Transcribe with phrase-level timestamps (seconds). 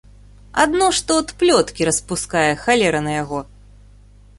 [0.63, 3.49] Адно што от плёткі распускае, халера на яго.